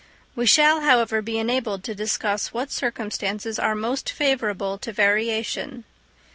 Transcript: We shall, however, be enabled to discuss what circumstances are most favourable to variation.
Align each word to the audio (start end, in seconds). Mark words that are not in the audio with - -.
We 0.35 0.47
shall, 0.47 0.81
however, 0.81 1.21
be 1.21 1.37
enabled 1.37 1.83
to 1.83 1.93
discuss 1.93 2.51
what 2.51 2.71
circumstances 2.71 3.59
are 3.59 3.75
most 3.75 4.11
favourable 4.11 4.79
to 4.79 4.91
variation. 4.91 5.83